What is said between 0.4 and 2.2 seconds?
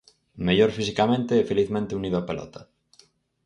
Mellor fisicamente e felizmente unido